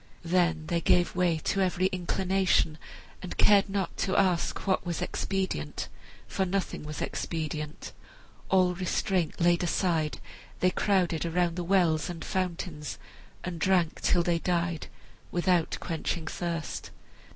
Then 0.25 0.65
they 0.65 0.81
gave 0.81 1.15
way 1.15 1.37
to 1.43 1.61
every 1.61 1.85
inclination, 1.91 2.79
and 3.21 3.37
cared 3.37 3.69
not 3.69 3.95
to 3.97 4.17
ask 4.17 4.65
what 4.65 4.83
was 4.83 4.99
expedient, 4.99 5.89
for 6.27 6.43
nothing 6.43 6.81
was 6.81 7.03
expedient. 7.03 7.91
All 8.49 8.73
restraint 8.73 9.39
laid 9.39 9.61
aside, 9.61 10.19
they 10.59 10.71
crowded 10.71 11.23
around 11.23 11.55
the 11.55 11.63
wells 11.63 12.09
and 12.09 12.25
fountains 12.25 12.97
and 13.43 13.59
drank 13.59 14.01
till 14.01 14.23
they 14.23 14.39
died, 14.39 14.87
without 15.29 15.77
quenching 15.79 16.25
thirst. 16.25 16.89